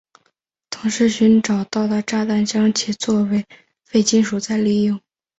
[0.71, 3.45] 同时寻找到的炸弹将其作为
[3.85, 4.99] 废金属再利用。